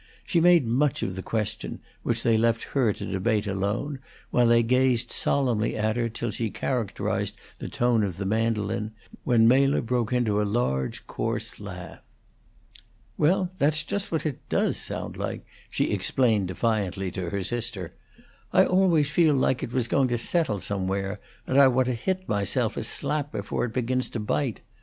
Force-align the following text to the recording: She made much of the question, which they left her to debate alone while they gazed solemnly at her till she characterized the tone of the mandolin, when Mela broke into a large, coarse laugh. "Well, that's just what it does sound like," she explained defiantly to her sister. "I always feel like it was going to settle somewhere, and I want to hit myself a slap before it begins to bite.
She 0.25 0.41
made 0.41 0.65
much 0.65 1.03
of 1.03 1.13
the 1.15 1.21
question, 1.21 1.79
which 2.01 2.23
they 2.23 2.35
left 2.35 2.63
her 2.73 2.91
to 2.91 3.05
debate 3.05 3.45
alone 3.45 3.99
while 4.31 4.47
they 4.47 4.63
gazed 4.63 5.11
solemnly 5.11 5.77
at 5.77 5.95
her 5.95 6.09
till 6.09 6.31
she 6.31 6.49
characterized 6.49 7.37
the 7.59 7.69
tone 7.69 8.03
of 8.03 8.17
the 8.17 8.25
mandolin, 8.25 8.93
when 9.25 9.47
Mela 9.47 9.79
broke 9.79 10.11
into 10.11 10.41
a 10.41 10.43
large, 10.51 11.05
coarse 11.05 11.59
laugh. 11.59 11.99
"Well, 13.15 13.51
that's 13.59 13.83
just 13.83 14.11
what 14.11 14.25
it 14.25 14.39
does 14.49 14.75
sound 14.77 15.17
like," 15.17 15.45
she 15.69 15.91
explained 15.91 16.47
defiantly 16.47 17.11
to 17.11 17.29
her 17.29 17.43
sister. 17.43 17.93
"I 18.51 18.65
always 18.65 19.07
feel 19.11 19.35
like 19.35 19.61
it 19.61 19.71
was 19.71 19.87
going 19.87 20.07
to 20.07 20.17
settle 20.17 20.59
somewhere, 20.61 21.19
and 21.45 21.59
I 21.59 21.67
want 21.67 21.85
to 21.85 21.93
hit 21.93 22.27
myself 22.27 22.75
a 22.75 22.83
slap 22.83 23.31
before 23.31 23.65
it 23.65 23.73
begins 23.73 24.09
to 24.09 24.19
bite. 24.19 24.61